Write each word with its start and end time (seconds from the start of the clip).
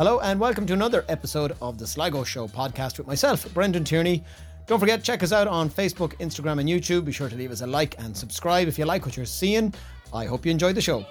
Hello, 0.00 0.18
and 0.20 0.40
welcome 0.40 0.64
to 0.64 0.72
another 0.72 1.04
episode 1.10 1.54
of 1.60 1.76
the 1.76 1.86
Sligo 1.86 2.24
Show 2.24 2.48
podcast 2.48 2.96
with 2.96 3.06
myself, 3.06 3.52
Brendan 3.52 3.84
Tierney. 3.84 4.24
Don't 4.66 4.80
forget, 4.80 5.04
check 5.04 5.22
us 5.22 5.30
out 5.30 5.46
on 5.46 5.68
Facebook, 5.68 6.14
Instagram, 6.20 6.58
and 6.58 6.66
YouTube. 6.66 7.04
Be 7.04 7.12
sure 7.12 7.28
to 7.28 7.36
leave 7.36 7.50
us 7.50 7.60
a 7.60 7.66
like 7.66 7.96
and 7.98 8.16
subscribe 8.16 8.66
if 8.66 8.78
you 8.78 8.86
like 8.86 9.04
what 9.04 9.14
you're 9.14 9.26
seeing. 9.26 9.74
I 10.14 10.24
hope 10.24 10.46
you 10.46 10.52
enjoyed 10.52 10.74
the 10.74 10.80
show. 10.80 11.04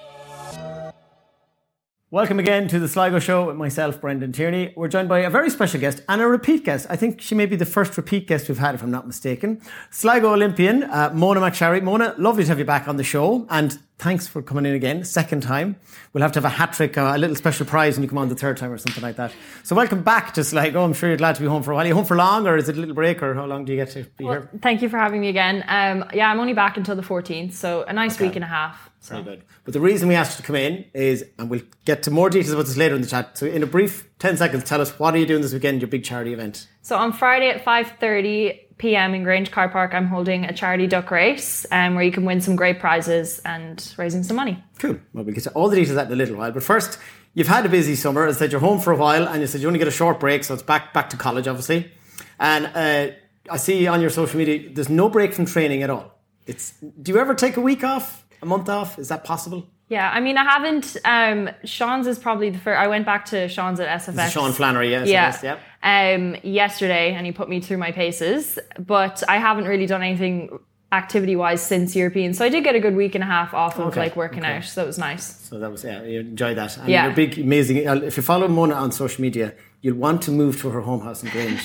Welcome 2.09 2.39
again 2.39 2.67
to 2.69 2.79
the 2.79 2.87
Sligo 2.87 3.19
Show 3.19 3.45
with 3.45 3.57
myself, 3.57 4.01
Brendan 4.01 4.31
Tierney. 4.31 4.73
We're 4.75 4.87
joined 4.87 5.07
by 5.07 5.19
a 5.19 5.29
very 5.29 5.51
special 5.51 5.79
guest 5.79 6.01
and 6.09 6.19
a 6.19 6.25
repeat 6.25 6.65
guest. 6.65 6.87
I 6.89 6.95
think 6.95 7.21
she 7.21 7.35
may 7.35 7.45
be 7.45 7.55
the 7.55 7.67
first 7.67 7.95
repeat 7.95 8.25
guest 8.25 8.49
we've 8.49 8.57
had, 8.57 8.73
if 8.73 8.81
I'm 8.81 8.89
not 8.89 9.05
mistaken. 9.05 9.61
Sligo 9.91 10.33
Olympian, 10.33 10.81
uh, 10.81 11.11
Mona 11.13 11.41
McSharry. 11.41 11.83
Mona, 11.83 12.15
lovely 12.17 12.43
to 12.43 12.49
have 12.49 12.57
you 12.57 12.65
back 12.65 12.87
on 12.87 12.97
the 12.97 13.03
show. 13.03 13.45
And 13.51 13.77
thanks 13.99 14.27
for 14.27 14.41
coming 14.41 14.65
in 14.65 14.73
again, 14.73 15.03
second 15.03 15.41
time. 15.43 15.75
We'll 16.13 16.21
have 16.21 16.31
to 16.31 16.37
have 16.37 16.45
a 16.45 16.49
hat 16.49 16.73
trick, 16.73 16.97
uh, 16.97 17.11
a 17.15 17.17
little 17.17 17.35
special 17.35 17.65
prize 17.65 17.95
when 17.95 18.03
you 18.03 18.09
come 18.09 18.17
on 18.17 18.29
the 18.29 18.35
third 18.35 18.55
time 18.57 18.71
or 18.71 18.77
something 18.77 19.03
like 19.03 19.17
that. 19.17 19.31
So 19.63 19.75
welcome 19.75 20.01
back 20.03 20.33
to 20.35 20.43
Sligo. 20.43 20.83
I'm 20.83 20.93
sure 20.93 21.09
you're 21.09 21.17
glad 21.17 21.35
to 21.35 21.41
be 21.41 21.47
home 21.47 21.61
for 21.63 21.71
a 21.71 21.75
while. 21.75 21.83
Are 21.85 21.87
you 21.89 21.93
home 21.93 22.05
for 22.05 22.15
long 22.15 22.47
or 22.47 22.55
is 22.55 22.69
it 22.69 22.77
a 22.77 22.79
little 22.79 22.95
break 22.95 23.21
or 23.21 23.33
how 23.35 23.45
long 23.45 23.65
do 23.65 23.73
you 23.73 23.77
get 23.77 23.91
to 23.91 24.05
be 24.17 24.23
Well, 24.23 24.33
here? 24.41 24.49
thank 24.61 24.81
you 24.81 24.89
for 24.89 24.97
having 24.97 25.19
me 25.21 25.27
again. 25.27 25.63
Um, 25.67 26.05
yeah, 26.13 26.31
I'm 26.31 26.39
only 26.39 26.53
back 26.53 26.77
until 26.77 26.95
the 26.95 27.01
14th, 27.01 27.53
so 27.53 27.83
a 27.83 27.93
nice 27.93 28.19
week 28.19 28.35
and 28.35 28.43
a 28.43 28.47
half. 28.47 28.89
So. 29.01 29.21
Very 29.21 29.37
good. 29.37 29.45
But 29.65 29.73
the 29.73 29.81
reason 29.81 30.07
we 30.07 30.15
asked 30.15 30.37
you 30.37 30.41
to 30.43 30.47
come 30.47 30.55
in 30.55 30.85
is, 30.93 31.25
and 31.37 31.49
we'll 31.49 31.61
get 31.85 32.03
to 32.03 32.11
more 32.11 32.29
details 32.29 32.53
about 32.53 32.65
this 32.65 32.77
later 32.77 32.95
in 32.95 33.01
the 33.01 33.07
chat. 33.07 33.37
So, 33.37 33.45
in 33.45 33.63
a 33.63 33.65
brief 33.65 34.09
10 34.19 34.35
seconds, 34.35 34.65
tell 34.65 34.81
us 34.81 34.97
what 34.99 35.13
are 35.13 35.17
you 35.17 35.25
doing 35.25 35.41
this 35.41 35.53
weekend, 35.53 35.81
your 35.81 35.87
big 35.87 36.03
charity 36.03 36.33
event? 36.33 36.67
So 36.81 36.97
on 36.97 37.13
Friday 37.13 37.49
at 37.49 37.63
5:30 37.63 38.59
p.m. 38.79 39.13
in 39.13 39.23
Grange 39.23 39.51
Car 39.51 39.69
Park, 39.69 39.93
I'm 39.93 40.07
holding 40.07 40.45
a 40.45 40.53
charity 40.53 40.87
duck 40.87 41.11
race, 41.11 41.65
um, 41.71 41.93
where 41.93 42.03
you 42.03 42.11
can 42.11 42.25
win 42.25 42.41
some 42.41 42.55
great 42.55 42.79
prizes 42.79 43.39
and 43.45 43.93
raising 43.97 44.23
some 44.23 44.35
money. 44.35 44.63
Cool. 44.79 44.97
Well, 45.13 45.23
we'll 45.23 45.35
get 45.35 45.43
to 45.43 45.51
all 45.51 45.69
the 45.69 45.75
details 45.75 45.91
of 45.91 45.95
that 45.97 46.07
in 46.07 46.13
a 46.13 46.15
little 46.15 46.37
while. 46.37 46.51
But 46.51 46.63
first, 46.63 46.97
you've 47.35 47.47
had 47.47 47.65
a 47.65 47.69
busy 47.69 47.95
summer. 47.95 48.27
I 48.27 48.31
said, 48.31 48.51
you're 48.51 48.61
home 48.61 48.79
for 48.79 48.91
a 48.91 48.97
while, 48.97 49.27
and 49.27 49.41
you 49.41 49.47
said 49.47 49.61
you 49.61 49.67
only 49.67 49.79
get 49.79 49.87
a 49.87 49.91
short 49.91 50.19
break, 50.19 50.43
so 50.43 50.55
it's 50.55 50.63
back 50.63 50.93
back 50.93 51.09
to 51.11 51.17
college, 51.17 51.47
obviously. 51.47 51.91
And 52.39 52.65
uh, 52.73 53.13
I 53.51 53.57
see 53.57 53.85
on 53.85 54.01
your 54.01 54.09
social 54.09 54.37
media, 54.37 54.69
there's 54.73 54.89
no 54.89 55.09
break 55.09 55.33
from 55.33 55.45
training 55.45 55.83
at 55.83 55.89
all. 55.89 56.17
It's. 56.47 56.73
Do 56.79 57.11
you 57.11 57.19
ever 57.19 57.35
take 57.35 57.57
a 57.57 57.61
week 57.61 57.83
off, 57.83 58.25
a 58.41 58.45
month 58.45 58.69
off? 58.69 58.97
Is 58.97 59.09
that 59.09 59.23
possible? 59.23 59.67
Yeah, 59.89 60.09
I 60.13 60.19
mean, 60.19 60.37
I 60.37 60.43
haven't. 60.43 60.97
Um, 61.03 61.49
Sean's 61.63 62.05
is 62.05 62.19
probably 62.19 62.51
the 62.51 62.59
first. 62.59 62.79
I 62.79 62.87
went 62.87 63.05
back 63.05 63.25
to 63.25 63.47
Sean's 63.49 63.79
at 63.79 63.87
SFX. 64.01 64.29
Sean 64.31 64.51
Flannery, 64.53 64.91
yes. 64.91 65.07
yeah, 65.07 65.25
yes, 65.25 65.43
yep. 65.43 65.59
um, 65.83 66.35
yesterday, 66.43 67.13
and 67.15 67.25
he 67.25 67.31
put 67.31 67.49
me 67.49 67.59
through 67.59 67.77
my 67.77 67.91
paces. 67.91 68.59
But 68.77 69.23
I 69.27 69.37
haven't 69.37 69.65
really 69.65 69.87
done 69.87 70.03
anything 70.03 70.59
activity 70.91 71.35
wise 71.35 71.61
since 71.61 71.95
European. 71.95 72.33
So 72.33 72.45
I 72.45 72.49
did 72.49 72.63
get 72.63 72.75
a 72.75 72.79
good 72.79 72.95
week 72.95 73.15
and 73.15 73.23
a 73.23 73.27
half 73.27 73.53
off 73.53 73.77
of 73.79 73.87
Okay, 73.87 73.99
like 73.99 74.15
working 74.15 74.43
okay. 74.43 74.57
out. 74.57 74.63
So 74.63 74.83
it 74.83 74.87
was 74.87 74.97
nice. 74.97 75.23
So 75.47 75.59
that 75.59 75.71
was 75.71 75.83
yeah, 75.83 76.03
you 76.03 76.19
enjoyed 76.21 76.57
that. 76.57 76.77
And 76.77 76.89
Yeah. 76.89 77.09
big, 77.09 77.37
amazing. 77.39 77.87
uh, 77.87 77.95
If 77.95 78.17
you 78.17 78.23
follow 78.23 78.47
Mona 78.47 78.75
on 78.75 78.91
social 78.91 79.21
media, 79.21 79.53
you'll 79.81 79.97
want 79.97 80.21
to 80.23 80.31
move 80.31 80.59
to 80.61 80.69
her 80.69 80.81
home 80.81 81.01
house 81.01 81.23
in 81.23 81.29
Grange 81.29 81.61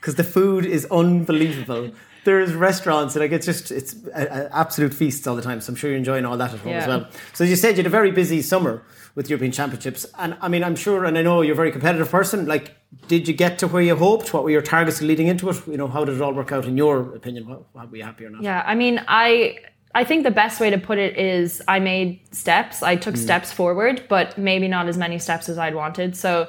because 0.00 0.14
the 0.14 0.24
food 0.24 0.64
is 0.66 0.86
unbelievable. 0.90 1.90
There's 2.24 2.54
restaurants, 2.54 3.16
and 3.16 3.22
like 3.22 3.32
it's 3.32 3.46
just 3.46 3.70
it's 3.70 3.94
a, 4.14 4.22
a 4.26 4.56
absolute 4.56 4.94
feasts 4.94 5.26
all 5.26 5.34
the 5.34 5.42
time. 5.42 5.60
So 5.60 5.72
I'm 5.72 5.76
sure 5.76 5.90
you're 5.90 5.98
enjoying 5.98 6.24
all 6.24 6.36
that 6.36 6.52
at 6.52 6.60
home 6.60 6.72
as 6.72 6.86
well. 6.86 7.08
So 7.32 7.44
as 7.44 7.50
you 7.50 7.56
said, 7.56 7.70
you 7.70 7.78
had 7.78 7.86
a 7.86 7.90
very 7.90 8.12
busy 8.12 8.42
summer 8.42 8.84
with 9.14 9.28
European 9.28 9.52
Championships, 9.52 10.06
and 10.18 10.36
I 10.40 10.48
mean, 10.48 10.62
I'm 10.64 10.76
sure, 10.76 11.04
and 11.04 11.18
I 11.18 11.22
know 11.22 11.42
you're 11.42 11.54
a 11.54 11.56
very 11.56 11.72
competitive 11.72 12.10
person. 12.10 12.46
Like, 12.46 12.76
did 13.08 13.26
you 13.28 13.34
get 13.34 13.58
to 13.58 13.66
where 13.68 13.82
you 13.82 13.96
hoped? 13.96 14.32
What 14.32 14.44
were 14.44 14.50
your 14.50 14.62
targets 14.62 15.02
leading 15.02 15.26
into 15.26 15.48
it? 15.50 15.66
You 15.66 15.76
know, 15.76 15.88
how 15.88 16.04
did 16.04 16.14
it 16.14 16.22
all 16.22 16.32
work 16.32 16.52
out 16.52 16.64
in 16.64 16.76
your 16.76 17.14
opinion? 17.16 17.48
What, 17.48 17.64
what, 17.74 17.90
were 17.90 17.96
you 17.96 18.04
happy 18.04 18.24
or 18.24 18.30
not? 18.30 18.42
Yeah, 18.42 18.62
I 18.64 18.74
mean, 18.74 19.02
I 19.08 19.58
I 19.94 20.04
think 20.04 20.22
the 20.22 20.30
best 20.30 20.60
way 20.60 20.70
to 20.70 20.78
put 20.78 20.98
it 20.98 21.18
is 21.18 21.60
I 21.68 21.78
made 21.80 22.20
steps. 22.30 22.82
I 22.82 22.96
Mm. 22.96 23.00
took 23.02 23.16
steps 23.16 23.52
forward, 23.52 24.04
but 24.08 24.38
maybe 24.38 24.68
not 24.68 24.88
as 24.88 24.96
many 24.96 25.18
steps 25.18 25.48
as 25.48 25.58
I'd 25.58 25.74
wanted. 25.74 26.16
So 26.16 26.48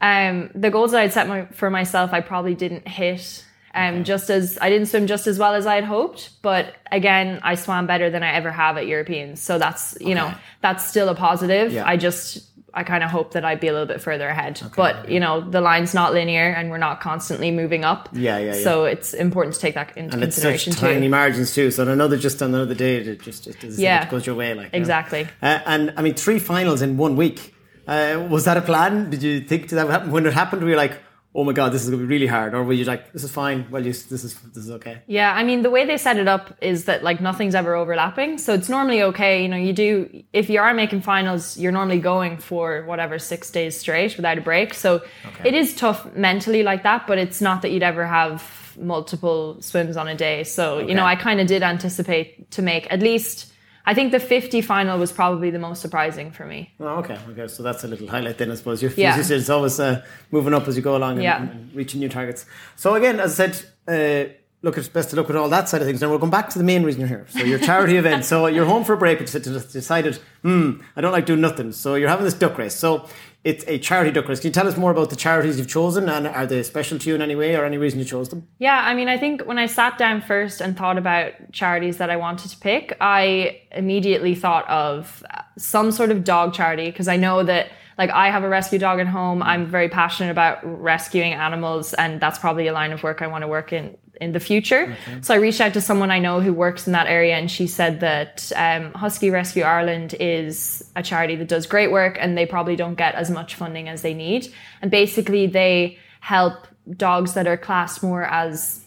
um, 0.00 0.50
the 0.54 0.70
goals 0.70 0.92
that 0.92 1.00
I'd 1.00 1.12
set 1.12 1.26
my, 1.28 1.46
for 1.46 1.70
myself, 1.70 2.12
I 2.12 2.20
probably 2.20 2.54
didn't 2.54 2.86
hit. 2.86 3.44
Um, 3.74 4.04
just 4.04 4.30
as 4.30 4.58
I 4.60 4.70
didn't 4.70 4.86
swim 4.86 5.06
just 5.06 5.26
as 5.26 5.38
well 5.38 5.54
as 5.54 5.66
I 5.66 5.74
had 5.76 5.84
hoped, 5.84 6.30
but 6.42 6.74
again, 6.90 7.40
I 7.42 7.54
swam 7.54 7.86
better 7.86 8.10
than 8.10 8.22
I 8.22 8.32
ever 8.32 8.50
have 8.50 8.76
at 8.76 8.86
Europeans. 8.86 9.40
So 9.40 9.58
that's 9.58 9.96
you 10.00 10.14
know 10.14 10.32
that's 10.62 10.84
still 10.86 11.08
a 11.08 11.14
positive. 11.14 11.72
Yeah. 11.72 11.86
I 11.86 11.96
just 11.96 12.44
I 12.74 12.82
kind 12.84 13.02
of 13.02 13.10
hope 13.10 13.32
that 13.32 13.44
I'd 13.44 13.60
be 13.60 13.68
a 13.68 13.72
little 13.72 13.86
bit 13.86 14.00
further 14.00 14.28
ahead. 14.28 14.60
But 14.76 15.10
you 15.10 15.20
know 15.20 15.40
the 15.40 15.60
line's 15.60 15.94
not 15.94 16.12
linear, 16.14 16.44
and 16.50 16.70
we're 16.70 16.78
not 16.78 17.00
constantly 17.00 17.50
moving 17.50 17.84
up. 17.84 18.08
Yeah, 18.12 18.38
yeah, 18.38 18.54
yeah. 18.56 18.62
So 18.62 18.84
it's 18.84 19.12
important 19.14 19.54
to 19.54 19.60
take 19.60 19.74
that 19.74 19.96
into 19.96 20.14
And 20.14 20.24
it's 20.24 20.36
such 20.36 20.64
consideration 20.64 20.72
tiny 20.74 21.06
too. 21.06 21.10
margins 21.10 21.54
too. 21.54 21.70
So 21.70 21.86
another, 21.86 22.16
just 22.16 22.42
on 22.42 22.54
another 22.54 22.74
day, 22.74 22.96
it 22.96 23.20
just 23.22 23.46
it, 23.46 23.62
it, 23.62 23.78
Yeah. 23.78 24.08
goes 24.10 24.26
your 24.26 24.34
way. 24.34 24.54
Like 24.54 24.66
you 24.66 24.72
know. 24.72 24.78
Exactly. 24.82 25.28
Uh, 25.42 25.60
and 25.66 25.92
I 25.96 26.02
mean, 26.02 26.14
three 26.14 26.38
finals 26.38 26.82
in 26.82 26.96
one 26.96 27.16
week. 27.16 27.54
Uh, 27.86 28.26
was 28.28 28.44
that 28.44 28.56
a 28.56 28.60
plan? 28.62 29.08
Did 29.10 29.22
you 29.22 29.40
think 29.40 29.68
that 29.70 29.88
happened 29.88 30.12
when 30.12 30.26
it 30.26 30.34
happened? 30.34 30.62
Were 30.62 30.68
you 30.70 30.76
like, 30.76 31.00
oh 31.34 31.44
my 31.44 31.52
god, 31.52 31.72
this 31.72 31.84
is 31.84 31.90
going 31.90 32.00
to 32.00 32.06
be 32.06 32.12
really 32.12 32.26
hard, 32.26 32.54
or 32.54 32.64
were 32.64 32.72
you 32.72 32.84
like, 32.84 33.12
this 33.12 33.22
is 33.22 33.30
fine? 33.30 33.66
Well, 33.70 33.84
you, 33.84 33.92
this 33.92 34.24
is 34.24 34.34
this 34.34 34.64
is 34.64 34.70
okay. 34.70 35.02
Yeah, 35.06 35.32
I 35.32 35.44
mean 35.44 35.62
the 35.62 35.70
way 35.70 35.84
they 35.84 35.96
set 35.98 36.16
it 36.16 36.26
up 36.26 36.56
is 36.60 36.86
that 36.86 37.02
like 37.02 37.20
nothing's 37.20 37.54
ever 37.54 37.74
overlapping, 37.74 38.38
so 38.38 38.54
it's 38.54 38.68
normally 38.68 39.02
okay. 39.02 39.42
You 39.42 39.48
know, 39.48 39.56
you 39.56 39.72
do 39.72 40.24
if 40.32 40.50
you 40.50 40.60
are 40.60 40.74
making 40.74 41.02
finals, 41.02 41.56
you're 41.58 41.72
normally 41.72 42.00
going 42.00 42.38
for 42.38 42.84
whatever 42.86 43.18
six 43.18 43.50
days 43.50 43.78
straight 43.78 44.16
without 44.16 44.38
a 44.38 44.40
break. 44.40 44.74
So 44.74 45.02
it 45.44 45.54
is 45.54 45.74
tough 45.74 46.14
mentally 46.16 46.62
like 46.62 46.82
that, 46.82 47.06
but 47.06 47.18
it's 47.18 47.40
not 47.40 47.62
that 47.62 47.70
you'd 47.70 47.82
ever 47.82 48.06
have 48.06 48.76
multiple 48.78 49.60
swims 49.60 49.96
on 49.96 50.08
a 50.08 50.14
day. 50.14 50.44
So 50.44 50.78
you 50.78 50.94
know, 50.94 51.04
I 51.04 51.16
kind 51.16 51.40
of 51.40 51.46
did 51.46 51.62
anticipate 51.62 52.50
to 52.52 52.62
make 52.62 52.90
at 52.92 53.00
least. 53.00 53.52
I 53.90 53.94
think 53.94 54.12
the 54.12 54.20
50 54.20 54.60
final 54.60 54.98
was 54.98 55.12
probably 55.12 55.48
the 55.50 55.58
most 55.58 55.80
surprising 55.80 56.30
for 56.30 56.44
me. 56.44 56.70
Oh, 56.78 56.98
okay, 57.02 57.18
okay. 57.30 57.48
So 57.48 57.62
that's 57.62 57.84
a 57.84 57.88
little 57.88 58.06
highlight 58.06 58.36
then, 58.36 58.50
I 58.50 58.54
suppose. 58.54 58.82
You're, 58.82 58.92
Yeah. 58.92 59.18
it's 59.18 59.48
always 59.48 59.80
uh, 59.80 60.04
moving 60.30 60.52
up 60.52 60.68
as 60.68 60.76
you 60.76 60.82
go 60.82 60.94
along 60.94 61.12
and, 61.12 61.22
Yeah. 61.22 61.40
and 61.42 61.74
reaching 61.74 62.00
new 62.00 62.10
targets. 62.10 62.44
So 62.76 62.94
again, 62.96 63.18
as 63.18 63.40
I 63.40 63.48
said, 63.48 63.54
uh, 63.88 64.28
look, 64.62 64.76
it's 64.76 64.88
best 64.88 65.10
to 65.10 65.16
look 65.16 65.30
at 65.30 65.36
all 65.36 65.48
that 65.48 65.68
side 65.68 65.80
of 65.80 65.86
things. 65.86 66.00
Now 66.00 66.10
we'll 66.10 66.18
come 66.18 66.30
back 66.30 66.48
to 66.50 66.58
the 66.58 66.64
main 66.64 66.82
reason 66.82 67.00
you're 67.00 67.08
here. 67.08 67.26
So 67.28 67.40
your 67.40 67.58
charity 67.58 67.96
event. 68.02 68.24
So 68.24 68.46
you're 68.46 68.64
home 68.64 68.84
for 68.84 68.94
a 68.94 68.96
break, 68.96 69.18
but 69.18 69.32
you 69.32 69.40
decided, 69.40 70.18
hmm, 70.42 70.80
I 70.96 71.00
don't 71.00 71.12
like 71.12 71.26
doing 71.26 71.40
nothing. 71.40 71.72
So 71.72 71.94
you're 71.94 72.08
having 72.08 72.24
this 72.24 72.34
duck 72.34 72.58
race. 72.58 72.74
So 72.74 73.08
it's 73.44 73.64
a 73.68 73.78
charity 73.78 74.10
duck 74.10 74.28
race. 74.28 74.40
Can 74.40 74.48
you 74.48 74.52
tell 74.52 74.66
us 74.66 74.76
more 74.76 74.90
about 74.90 75.10
the 75.10 75.16
charities 75.16 75.58
you've 75.58 75.68
chosen, 75.68 76.08
and 76.08 76.26
are 76.26 76.44
they 76.44 76.62
special 76.64 76.98
to 76.98 77.08
you 77.08 77.14
in 77.14 77.22
any 77.22 77.36
way, 77.36 77.54
or 77.54 77.64
any 77.64 77.78
reason 77.78 78.00
you 78.00 78.04
chose 78.04 78.28
them? 78.30 78.48
Yeah, 78.58 78.80
I 78.84 78.94
mean, 78.94 79.08
I 79.08 79.16
think 79.16 79.42
when 79.42 79.58
I 79.58 79.66
sat 79.66 79.96
down 79.96 80.20
first 80.20 80.60
and 80.60 80.76
thought 80.76 80.98
about 80.98 81.32
charities 81.52 81.98
that 81.98 82.10
I 82.10 82.16
wanted 82.16 82.50
to 82.50 82.58
pick, 82.58 82.96
I 83.00 83.60
immediately 83.70 84.34
thought 84.34 84.68
of 84.68 85.22
some 85.56 85.92
sort 85.92 86.10
of 86.10 86.24
dog 86.24 86.52
charity 86.52 86.86
because 86.86 87.06
I 87.08 87.16
know 87.16 87.44
that, 87.44 87.70
like, 87.98 88.10
I 88.10 88.30
have 88.30 88.44
a 88.44 88.48
rescue 88.48 88.78
dog 88.78 89.00
at 89.00 89.08
home. 89.08 89.42
I'm 89.42 89.66
very 89.66 89.88
passionate 89.88 90.30
about 90.30 90.60
rescuing 90.62 91.32
animals, 91.32 91.94
and 91.94 92.20
that's 92.20 92.38
probably 92.38 92.68
a 92.68 92.72
line 92.72 92.92
of 92.92 93.02
work 93.02 93.20
I 93.20 93.26
want 93.26 93.42
to 93.42 93.48
work 93.48 93.72
in 93.72 93.96
in 94.20 94.32
the 94.32 94.40
future. 94.40 94.96
So 95.20 95.32
I 95.32 95.36
reached 95.36 95.60
out 95.60 95.74
to 95.74 95.80
someone 95.80 96.10
I 96.10 96.18
know 96.18 96.40
who 96.40 96.52
works 96.52 96.86
in 96.86 96.92
that 96.92 97.06
area, 97.06 97.36
and 97.36 97.50
she 97.50 97.66
said 97.66 98.00
that 98.00 98.50
um, 98.56 98.92
Husky 98.94 99.30
Rescue 99.30 99.62
Ireland 99.62 100.14
is 100.18 100.88
a 100.96 101.02
charity 101.02 101.36
that 101.36 101.48
does 101.48 101.66
great 101.66 101.90
work, 101.92 102.16
and 102.20 102.38
they 102.38 102.46
probably 102.46 102.76
don't 102.76 102.94
get 102.94 103.14
as 103.14 103.30
much 103.30 103.54
funding 103.56 103.88
as 103.88 104.02
they 104.02 104.14
need. 104.14 104.52
And 104.80 104.90
basically, 104.90 105.46
they 105.46 105.98
help 106.20 106.66
dogs 106.96 107.34
that 107.34 107.46
are 107.46 107.56
classed 107.56 108.02
more 108.02 108.24
as 108.24 108.84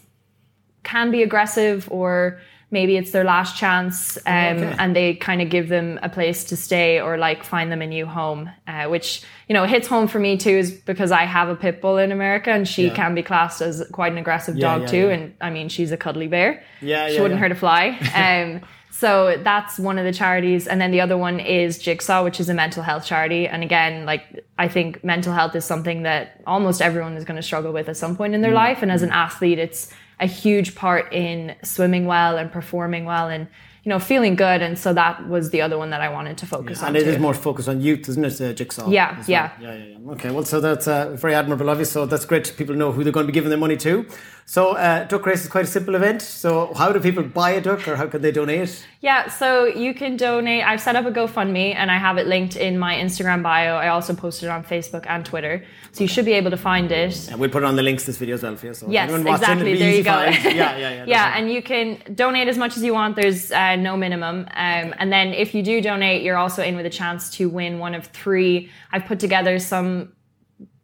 can 0.83 1.11
be 1.11 1.21
aggressive 1.21 1.87
or 1.91 2.39
maybe 2.71 2.95
it's 2.97 3.11
their 3.11 3.23
last 3.25 3.57
chance 3.57 4.17
um, 4.25 4.57
Okay. 4.57 4.75
and 4.79 4.95
they 4.95 5.13
kind 5.15 5.41
of 5.41 5.49
give 5.49 5.67
them 5.69 5.99
a 6.01 6.09
place 6.09 6.43
to 6.45 6.55
stay 6.55 6.99
or 7.01 7.17
like 7.17 7.43
find 7.43 7.71
them 7.71 7.81
a 7.81 7.87
new 7.87 8.05
home 8.05 8.49
uh, 8.67 8.85
which 8.85 9.21
you 9.47 9.53
know 9.53 9.65
hits 9.65 9.87
home 9.87 10.07
for 10.07 10.19
me 10.19 10.37
too 10.37 10.49
is 10.63 10.71
because 10.71 11.11
i 11.11 11.23
have 11.25 11.49
a 11.49 11.55
pit 11.55 11.81
bull 11.81 11.97
in 11.97 12.11
america 12.11 12.49
and 12.51 12.67
she 12.67 12.87
Yeah. 12.87 12.95
can 12.95 13.13
be 13.15 13.23
classed 13.23 13.61
as 13.61 13.83
quite 13.91 14.11
an 14.13 14.17
aggressive 14.17 14.55
Yeah, 14.57 14.67
dog 14.67 14.81
yeah, 14.81 14.87
too 14.87 15.09
and 15.09 15.33
i 15.41 15.49
mean 15.49 15.67
she's 15.69 15.91
a 15.91 15.97
cuddly 15.97 16.27
bear 16.27 16.63
Yeah, 16.81 17.09
she 17.09 17.19
wouldn't 17.21 17.39
hurt 17.39 17.51
a 17.51 17.55
fly 17.55 17.89
um, 18.15 18.61
so 18.93 19.37
that's 19.41 19.79
one 19.79 19.97
of 19.97 20.03
the 20.05 20.11
charities 20.13 20.67
and 20.67 20.79
then 20.81 20.91
the 20.91 21.01
other 21.01 21.17
one 21.17 21.39
is 21.39 21.77
jigsaw 21.77 22.23
which 22.23 22.39
is 22.39 22.49
a 22.49 22.53
mental 22.53 22.83
health 22.83 23.05
charity 23.05 23.47
and 23.47 23.63
again 23.63 24.05
like 24.05 24.23
i 24.57 24.67
think 24.67 25.03
mental 25.03 25.33
health 25.33 25.55
is 25.55 25.63
something 25.65 26.03
that 26.03 26.41
almost 26.45 26.81
everyone 26.81 27.15
is 27.17 27.23
going 27.25 27.37
to 27.37 27.41
struggle 27.43 27.71
with 27.73 27.87
at 27.89 27.97
some 27.97 28.15
point 28.15 28.31
Mm. 28.31 28.35
in 28.35 28.41
their 28.41 28.53
life 28.53 28.81
and 28.81 28.91
as 28.91 29.01
an 29.01 29.11
athlete 29.11 29.59
it's 29.59 29.91
a 30.21 30.27
huge 30.27 30.75
part 30.75 31.11
in 31.11 31.55
swimming 31.63 32.05
well 32.05 32.37
and 32.37 32.51
performing 32.51 33.05
well 33.05 33.27
and 33.27 33.47
you 33.83 33.89
know 33.89 33.99
feeling 33.99 34.35
good 34.35 34.61
and 34.61 34.77
so 34.77 34.93
that 34.93 35.27
was 35.27 35.49
the 35.49 35.61
other 35.61 35.77
one 35.77 35.89
that 35.89 36.01
i 36.01 36.09
wanted 36.17 36.37
to 36.37 36.45
focus 36.45 36.81
on 36.81 36.89
And 36.89 36.97
it 36.97 37.07
is 37.07 37.15
too. 37.15 37.21
more 37.21 37.33
focused 37.33 37.67
on 37.69 37.81
youth, 37.81 38.07
isn't 38.09 38.23
it, 38.25 38.39
uh, 38.41 38.53
Jigsaw? 38.53 38.89
Yeah, 38.89 39.15
well? 39.17 39.25
yeah. 39.27 39.51
yeah, 39.59 39.73
yeah, 39.73 39.83
yeah. 39.85 40.11
Okay, 40.13 40.29
well, 40.29 40.45
so 40.45 40.59
that's 40.59 40.87
uh, 40.87 41.15
very 41.15 41.33
admirable 41.35 41.69
of 41.69 41.79
you. 41.79 41.85
So 41.85 42.05
that's 42.05 42.25
great. 42.25 42.53
People 42.57 42.75
know 42.75 42.91
who 42.91 43.03
they're 43.03 43.13
going 43.17 43.25
to 43.27 43.31
be 43.31 43.37
giving 43.39 43.49
their 43.49 43.59
money 43.67 43.77
to. 43.77 44.05
So 44.45 44.75
uh, 44.75 45.05
duck 45.05 45.25
race 45.25 45.43
is 45.45 45.49
quite 45.49 45.65
a 45.65 45.73
simple 45.77 45.95
event. 45.95 46.21
So 46.21 46.73
how 46.73 46.91
do 46.91 46.99
people 46.99 47.23
buy 47.23 47.51
a 47.51 47.61
duck, 47.61 47.87
or 47.87 47.95
how 47.95 48.07
can 48.07 48.21
they 48.21 48.31
donate? 48.31 48.85
Yeah, 48.99 49.29
so 49.29 49.65
you 49.65 49.93
can 49.93 50.17
donate. 50.17 50.63
I've 50.69 50.81
set 50.81 50.95
up 50.95 51.05
a 51.05 51.11
GoFundMe 51.11 51.73
and 51.75 51.89
I 51.89 51.97
have 51.97 52.17
it 52.17 52.27
linked 52.27 52.55
in 52.55 52.77
my 52.77 52.93
Instagram 52.95 53.41
bio. 53.43 53.75
I 53.75 53.87
also 53.89 54.13
posted 54.13 54.45
it 54.49 54.51
on 54.51 54.63
Facebook 54.63 55.05
and 55.07 55.25
Twitter. 55.25 55.63
So 55.93 56.03
you 56.03 56.07
should 56.07 56.25
be 56.25 56.33
able 56.33 56.51
to 56.51 56.57
find 56.57 56.91
it. 56.91 57.15
And 57.29 57.39
we'll 57.39 57.49
put 57.49 57.63
it 57.63 57.67
on 57.67 57.75
the 57.77 57.83
links 57.83 58.03
to 58.03 58.07
this 58.11 58.17
video 58.17 58.35
as 58.35 58.43
well 58.43 58.55
for 58.55 58.65
you. 58.67 58.73
So 58.73 58.87
Yes, 58.89 59.03
anyone 59.09 59.23
watching, 59.25 59.43
exactly. 59.43 59.71
it'll 59.71 59.79
There 59.85 59.95
you 59.95 60.03
go. 60.03 60.11
find. 60.11 60.55
Yeah, 60.55 60.77
yeah, 60.77 60.93
yeah. 60.97 61.05
yeah, 61.15 61.37
and 61.37 61.51
you 61.51 61.61
can 61.61 61.97
donate 62.13 62.47
as 62.47 62.57
much 62.57 62.75
as 62.77 62.83
you 62.83 62.93
want. 62.93 63.15
There's 63.15 63.51
uh, 63.51 63.70
no 63.75 63.97
minimum. 63.97 64.41
Um, 64.41 64.93
and 64.97 65.11
then 65.11 65.33
if 65.33 65.53
you 65.53 65.63
do 65.63 65.81
donate, 65.81 66.23
you're 66.23 66.37
also 66.37 66.63
in 66.63 66.75
with 66.75 66.85
a 66.85 66.89
chance 66.89 67.29
to 67.37 67.49
win 67.49 67.79
one 67.79 67.93
of 67.95 68.07
three. 68.07 68.69
I've 68.91 69.05
put 69.05 69.19
together 69.19 69.59
some 69.59 70.13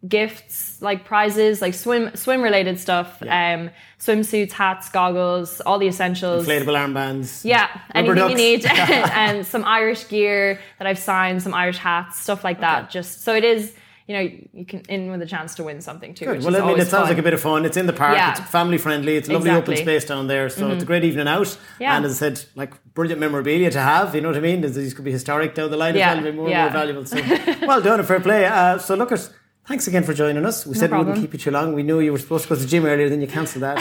gifts 0.08 0.80
like 0.82 1.06
prizes 1.06 1.60
like 1.60 1.74
swim 1.74 2.16
swim 2.16 2.42
related 2.44 2.80
stuff 2.80 3.22
um 3.24 3.70
swimsuits 4.00 4.52
hats 4.52 4.90
goggles 4.90 5.60
all 5.62 5.80
the 5.80 5.88
essentials 5.88 6.48
Inflatable 6.48 6.78
armbands. 6.78 7.44
yeah 7.44 7.68
anything 7.96 8.30
you 8.30 8.36
need 8.36 8.66
and 8.68 9.46
some 9.46 9.66
irish 9.66 10.08
gear 10.08 10.60
that 10.78 10.88
i've 10.88 11.00
signed 11.00 11.42
some 11.42 11.54
irish 11.54 11.80
hats 11.80 12.20
stuff 12.20 12.44
like 12.44 12.62
that 12.62 12.92
just 12.92 13.24
so 13.24 13.34
it 13.34 13.44
is 13.44 13.74
you 14.08 14.14
know 14.16 14.22
you 14.54 14.66
can 14.66 14.80
in 14.88 15.12
with 15.12 15.22
a 15.22 15.26
chance 15.26 15.54
to 15.56 15.64
win 15.64 15.82
something 15.82 16.14
too 16.14 16.26
Good. 16.26 16.44
Well, 16.44 16.56
I 16.56 16.62
mean, 16.66 16.80
it 16.80 16.88
sounds 16.88 16.92
fun. 16.92 17.10
like 17.10 17.18
a 17.18 17.24
bit 17.24 17.34
of 17.34 17.42
fun. 17.42 17.66
It's 17.66 17.78
in 17.78 17.88
the 17.88 17.94
park. 17.94 18.16
Yeah. 18.16 18.32
It's 18.32 18.40
family 18.50 18.78
friendly. 18.78 19.18
It's 19.18 19.28
a 19.30 19.34
lovely 19.34 19.50
open 19.52 19.74
Exactly. 19.74 19.76
Mm-hmm. 19.76 19.84
space 20.00 20.06
down 20.06 20.28
there. 20.28 20.50
So 20.50 20.70
it's 20.72 20.84
a 20.84 20.86
great 20.86 21.04
evening 21.04 21.28
out. 21.28 21.58
Yeah. 21.80 21.96
And 21.98 22.06
as 22.06 22.14
I 22.14 22.30
said, 22.30 22.46
like 22.56 22.72
brilliant 22.94 23.20
memorabilia 23.20 23.70
to 23.72 23.80
have. 23.82 24.16
You 24.16 24.22
know 24.22 24.30
what 24.30 24.38
I 24.38 24.42
mean? 24.42 24.62
These 24.62 24.94
could 24.94 25.06
be 25.06 25.12
historic 25.12 25.56
down 25.56 25.70
the 25.72 25.78
line 25.78 25.96
Yeah. 25.96 26.14
well. 26.16 26.24
Be 26.24 26.32
more, 26.32 26.50
Yeah. 26.50 26.64
more 26.64 26.72
valuable. 26.72 27.06
So 27.06 27.18
well 27.68 27.82
done 27.82 28.00
and 28.00 28.08
fair 28.08 28.20
play. 28.22 28.46
Uh, 28.46 28.78
so 28.78 28.96
look 28.96 29.12
at. 29.12 29.30
Thanks 29.68 29.86
again 29.86 30.04
for 30.04 30.14
joining 30.14 30.46
us. 30.46 30.66
We 30.66 30.76
said 30.76 30.92
we 30.92 30.98
wouldn't 31.00 31.18
keep 31.20 31.34
you 31.34 31.40
too 31.40 31.52
long. 31.52 31.74
We 31.74 31.84
knew 31.84 32.00
you 32.00 32.14
were 32.14 32.20
supposed 32.20 32.44
to 32.44 32.50
go 32.50 32.56
to 32.56 32.62
the 32.62 32.68
gym 32.68 32.86
earlier, 32.86 33.10
then 33.10 33.20
you 33.20 33.28
cancelled 33.28 33.64
that. 33.64 33.78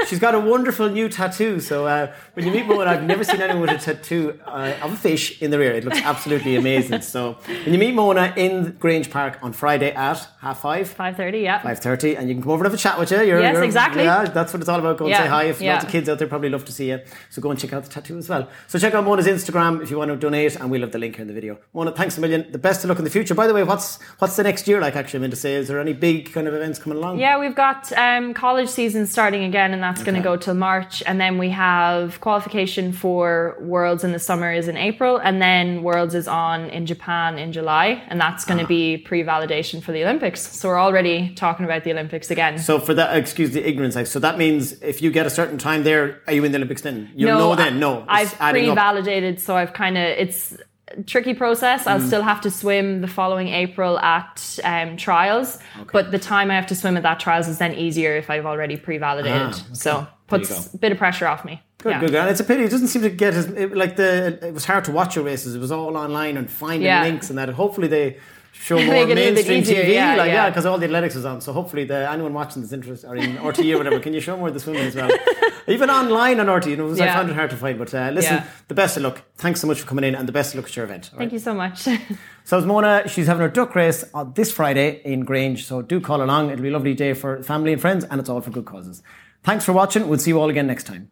She's 0.08 0.18
got 0.18 0.34
a 0.34 0.40
wonderful 0.40 0.88
new 0.90 1.08
tattoo. 1.08 1.60
So 1.60 1.86
uh, 1.86 2.12
when 2.32 2.44
you 2.44 2.50
meet 2.50 2.66
Mona, 2.66 2.90
I've 2.90 3.04
never 3.04 3.22
seen 3.22 3.40
anyone 3.40 3.60
with 3.60 3.70
a 3.70 3.78
tattoo 3.78 4.40
uh, 4.44 4.74
of 4.82 4.94
a 4.94 4.96
fish 4.96 5.40
in 5.40 5.52
the 5.52 5.58
rear. 5.60 5.74
It 5.74 5.84
looks 5.84 6.00
absolutely 6.00 6.56
amazing. 6.56 7.02
So 7.02 7.34
when 7.46 7.72
you 7.72 7.78
meet 7.78 7.94
Mona 7.94 8.32
in 8.36 8.72
Grange 8.80 9.10
Park 9.12 9.38
on 9.40 9.52
Friday 9.52 9.92
at 9.92 10.26
half 10.40 10.60
five, 10.60 10.92
5.30 10.92 11.42
yeah 11.44 11.62
Five 11.62 11.78
thirty, 11.78 12.16
and 12.16 12.28
you 12.28 12.34
can 12.34 12.42
come 12.42 12.50
over 12.50 12.64
and 12.64 12.72
have 12.72 12.80
a 12.80 12.82
chat 12.82 12.98
with 12.98 13.12
you. 13.12 13.18
You're, 13.22 13.40
Yes, 13.40 13.52
you're- 13.54 13.64
exactly. 13.66 14.02
Yeah, 14.02 14.24
that's 14.24 14.52
what 14.52 14.58
it's 14.60 14.68
all 14.68 14.80
about. 14.80 14.96
Go 14.98 15.04
and 15.04 15.10
Yeah, 15.10 15.22
say 15.22 15.28
hi. 15.28 15.44
If 15.44 15.60
yeah. 15.60 15.74
lots 15.74 15.84
of 15.84 15.90
kids 15.92 16.08
out 16.08 16.18
there 16.18 16.26
probably 16.26 16.48
love 16.48 16.64
to 16.64 16.72
see 16.72 16.88
you, 16.88 16.98
so 17.30 17.40
go 17.40 17.50
and 17.52 17.60
check 17.60 17.72
out 17.72 17.84
the 17.84 17.90
tattoo 17.90 18.18
as 18.18 18.28
well. 18.28 18.48
So 18.66 18.76
check 18.80 18.92
out 18.94 19.04
Mona's 19.04 19.28
Instagram 19.28 19.84
if 19.84 19.90
you 19.92 19.98
want 19.98 20.10
to 20.10 20.16
donate, 20.16 20.56
and 20.56 20.68
we'll 20.68 20.80
have 20.80 20.90
the 20.90 20.98
link 20.98 21.14
here 21.14 21.22
in 21.22 21.28
the 21.28 21.34
video. 21.34 21.58
Mona, 21.72 21.92
thanks 21.92 22.18
a 22.18 22.20
million. 22.20 22.50
The 22.50 22.58
best 22.58 22.82
of 22.82 22.88
luck 22.88 22.98
in 22.98 23.04
the 23.04 23.10
future. 23.10 23.36
By 23.36 23.46
the 23.46 23.54
way, 23.54 23.62
what's 23.62 24.02
what's 24.18 24.34
the 24.34 24.42
next 24.42 24.66
year 24.66 24.80
like? 24.80 24.96
Actually, 24.96 25.27
To 25.30 25.36
say, 25.36 25.54
is 25.54 25.68
there 25.68 25.80
any 25.80 25.92
big 25.92 26.32
kind 26.32 26.48
of 26.48 26.54
events 26.54 26.78
coming 26.78 26.98
along? 26.98 27.18
Yeah, 27.18 27.38
we've 27.38 27.54
got 27.54 27.92
um, 27.92 28.34
college 28.34 28.68
season 28.68 29.06
starting 29.06 29.44
again, 29.44 29.72
and 29.74 29.82
that's 29.82 30.02
going 30.02 30.14
to 30.14 30.20
go 30.22 30.36
till 30.36 30.54
March. 30.54 31.02
And 31.06 31.20
then 31.20 31.38
we 31.38 31.50
have 31.50 32.20
qualification 32.20 32.92
for 32.92 33.56
Worlds 33.60 34.04
in 34.04 34.12
the 34.12 34.18
summer 34.18 34.52
is 34.52 34.68
in 34.68 34.76
April, 34.76 35.18
and 35.18 35.40
then 35.42 35.82
Worlds 35.82 36.14
is 36.14 36.28
on 36.28 36.70
in 36.70 36.86
Japan 36.86 37.38
in 37.38 37.52
July, 37.52 38.02
and 38.08 38.20
that's 38.20 38.44
going 38.44 38.58
to 38.58 38.64
Ah. 38.64 38.68
be 38.68 38.96
pre-validation 38.98 39.82
for 39.82 39.92
the 39.92 40.02
Olympics. 40.04 40.40
So 40.40 40.68
we're 40.68 40.80
already 40.80 41.32
talking 41.34 41.64
about 41.64 41.84
the 41.84 41.92
Olympics 41.92 42.30
again. 42.30 42.58
So 42.58 42.78
for 42.78 42.94
that, 42.94 43.16
excuse 43.16 43.50
the 43.50 43.66
ignorance. 43.68 43.94
Like, 43.96 44.06
so 44.06 44.18
that 44.20 44.38
means 44.38 44.72
if 44.82 45.02
you 45.02 45.10
get 45.10 45.26
a 45.26 45.30
certain 45.30 45.58
time 45.58 45.84
there, 45.84 46.20
are 46.26 46.32
you 46.32 46.44
in 46.44 46.52
the 46.52 46.58
Olympics 46.58 46.82
then? 46.82 47.10
You'll 47.14 47.38
know 47.38 47.54
then. 47.54 47.78
No, 47.78 47.98
it's 48.10 48.34
I've 48.40 48.52
pre-validated, 48.52 49.40
so 49.40 49.56
I've 49.56 49.72
kind 49.72 49.96
of 49.98 50.04
it's 50.04 50.56
tricky 51.06 51.34
process. 51.34 51.86
I'll 51.86 52.00
Mm. 52.00 52.06
still 52.06 52.22
have 52.22 52.40
to 52.42 52.50
swim 52.50 53.00
the 53.00 53.08
following 53.08 53.48
April 53.48 53.98
at 54.00 54.58
um, 54.64 54.96
trials, 54.96 55.58
but 55.92 56.10
the 56.10 56.18
time 56.18 56.50
I 56.50 56.54
have 56.54 56.66
to 56.68 56.74
swim 56.74 56.96
at 56.96 57.02
that 57.02 57.20
trials 57.20 57.48
is 57.48 57.58
then 57.58 57.74
easier 57.74 58.16
if 58.16 58.30
I've 58.30 58.46
already 58.46 58.76
pre-validated. 58.76 59.40
Ah, 59.42 59.48
okay. 59.50 59.62
So 59.72 60.06
puts 60.26 60.72
a 60.74 60.78
bit 60.78 60.92
of 60.92 60.98
pressure 60.98 61.26
off 61.26 61.44
me. 61.44 61.62
Good, 61.82 61.90
Yeah. 61.90 62.00
good, 62.00 62.10
good. 62.10 62.20
And 62.20 62.30
it's 62.30 62.40
a 62.40 62.44
pity. 62.44 62.64
It 62.64 62.70
doesn't 62.70 62.88
seem 62.88 63.02
to 63.02 63.10
get 63.10 63.34
as 63.34 63.46
it, 63.46 63.76
like 63.76 63.96
the. 63.96 64.38
It 64.42 64.52
was 64.52 64.64
hard 64.64 64.84
to 64.86 64.92
watch 64.92 65.14
your 65.14 65.24
races. 65.24 65.54
It 65.54 65.60
was 65.60 65.70
all 65.70 65.96
online 65.96 66.36
and 66.36 66.50
finding 66.50 66.82
Yeah. 66.82 67.02
links 67.02 67.30
and 67.30 67.38
that. 67.38 67.48
Hopefully 67.50 67.86
they 67.88 68.16
show 68.60 68.76
more 68.84 68.86
Make 68.86 69.08
it 69.08 69.12
a 69.12 69.14
little 69.14 69.34
bit 69.34 69.34
mainstream 69.48 69.58
easier, 69.60 69.84
TV. 69.84 69.92
yeah, 69.94 70.14
like 70.16 70.28
yeah, 70.28 70.34
yeah. 70.34 70.50
because 70.50 70.66
all 70.66 70.78
the 70.78 70.84
athletics 70.86 71.16
is 71.16 71.24
on. 71.24 71.40
So 71.40 71.52
hopefully 71.52 71.84
the 71.84 72.10
anyone 72.10 72.34
watching 72.34 72.62
this 72.62 72.72
interest 72.72 73.04
or 73.04 73.16
in 73.16 73.36
RTE 73.36 73.74
or 73.74 73.78
whatever, 73.78 74.00
can 74.00 74.14
you 74.14 74.20
show 74.20 74.36
more 74.36 74.48
of 74.48 74.54
the 74.54 74.60
swimming 74.60 74.82
as 74.82 74.94
well? 74.94 75.10
Even 75.68 75.90
online 75.90 76.40
on 76.40 76.46
RTE, 76.46 76.66
you 76.70 76.76
know, 76.76 76.88
'cause 76.88 77.00
I 77.00 77.08
found 77.08 77.28
it 77.30 77.34
hard 77.34 77.50
to 77.50 77.56
find. 77.56 77.78
But 77.78 77.92
uh, 77.94 78.10
listen, 78.12 78.36
Yeah. 78.36 78.46
the 78.68 78.74
best 78.74 78.96
of 78.96 79.02
luck. 79.02 79.22
Thanks 79.36 79.60
so 79.60 79.66
much 79.66 79.80
for 79.80 79.86
coming 79.86 80.04
in, 80.04 80.14
and 80.14 80.26
the 80.26 80.32
best 80.32 80.54
of 80.54 80.60
luck 80.60 80.66
at 80.70 80.76
your 80.76 80.84
event. 80.86 81.10
all 81.12 81.18
Thank 81.18 81.28
right? 81.28 81.32
you 81.34 81.38
so 81.38 81.54
much. 81.54 81.86
So 82.44 82.56
as 82.56 82.64
Mona, 82.64 83.06
she's 83.08 83.26
having 83.26 83.42
her 83.42 83.48
duck 83.50 83.74
race 83.74 84.04
on 84.14 84.32
this 84.32 84.50
Friday 84.50 85.02
in 85.04 85.20
Grange. 85.26 85.66
So 85.66 85.82
do 85.82 86.00
call 86.00 86.22
along. 86.22 86.48
It'll 86.50 86.62
be 86.62 86.70
a 86.70 86.72
lovely 86.72 86.94
day 86.94 87.12
for 87.12 87.42
family 87.42 87.74
and 87.74 87.80
friends, 87.80 88.04
and 88.04 88.18
it's 88.18 88.30
all 88.30 88.40
for 88.40 88.48
good 88.50 88.64
causes. 88.64 89.02
Thanks 89.42 89.66
for 89.66 89.74
watching. 89.74 90.08
We'll 90.08 90.18
see 90.18 90.30
you 90.30 90.40
all 90.40 90.48
again 90.48 90.66
next 90.66 90.84
time. 90.84 91.10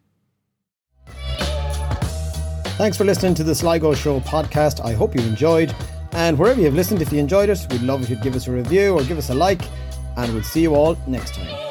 Thanks 2.79 2.97
for 2.97 3.03
listening 3.05 3.35
to 3.35 3.43
the 3.43 3.53
Sligo 3.53 3.93
Show 3.93 4.19
podcast. 4.21 4.83
I 4.83 4.93
hope 4.93 5.13
you 5.13 5.21
enjoyed. 5.21 5.75
And 6.17 6.35
wherever 6.39 6.59
you've 6.59 6.73
listened, 6.73 6.99
if 7.03 7.13
you 7.13 7.19
enjoyed 7.19 7.47
it, 7.49 7.67
we'd 7.69 7.83
love 7.83 8.01
if 8.01 8.09
you'd 8.09 8.23
give 8.23 8.35
us 8.35 8.47
a 8.47 8.51
review 8.51 8.95
or 8.95 9.03
give 9.03 9.19
us 9.19 9.29
a 9.29 9.35
like. 9.35 9.61
And 10.17 10.33
we'll 10.33 10.41
see 10.41 10.63
you 10.63 10.73
all 10.73 10.97
next 11.05 11.35
time. 11.35 11.66